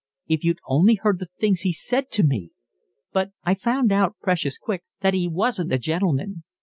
If 0.25 0.43
you'd 0.43 0.57
only 0.67 0.95
heard 0.95 1.19
the 1.19 1.27
things 1.37 1.61
he 1.61 1.71
said 1.71 2.09
to 2.13 2.23
me! 2.23 2.49
But 3.13 3.33
I 3.43 3.53
found 3.53 3.91
out 3.91 4.15
precious 4.19 4.57
quick 4.57 4.83
that 5.01 5.13
he 5.13 5.27
wasn't 5.27 5.71
a 5.73 5.77
gentleman. 5.77 6.41